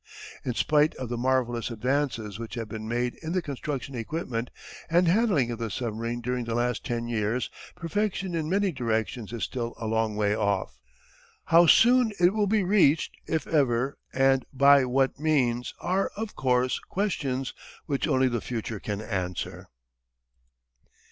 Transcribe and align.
In 0.43 0.55
spite 0.55 0.95
of 0.95 1.09
the 1.09 1.15
marvellous 1.17 1.69
advances 1.69 2.39
which 2.39 2.55
have 2.55 2.67
been 2.67 2.87
made 2.87 3.13
in 3.21 3.33
the 3.33 3.41
construction, 3.43 3.93
equipment, 3.93 4.49
and 4.89 5.07
handling 5.07 5.51
of 5.51 5.59
the 5.59 5.69
submarine 5.69 6.21
during 6.21 6.45
the 6.45 6.55
last 6.55 6.83
ten 6.83 7.07
years, 7.07 7.51
perfection 7.75 8.33
in 8.33 8.49
many 8.49 8.71
directions 8.71 9.31
is 9.31 9.43
still 9.43 9.75
a 9.77 9.85
long 9.85 10.15
way 10.15 10.35
off. 10.35 10.79
How 11.45 11.67
soon 11.67 12.13
it 12.19 12.33
will 12.33 12.47
be 12.47 12.63
reached, 12.63 13.15
if 13.27 13.45
ever, 13.45 13.99
and 14.11 14.43
by 14.51 14.85
what 14.85 15.19
means, 15.19 15.71
are, 15.79 16.09
of 16.17 16.35
course, 16.35 16.79
questions 16.79 17.53
which 17.85 18.07
only 18.07 18.27
the 18.27 18.41
future 18.41 18.79
can 18.79 19.01
answer. 19.01 19.67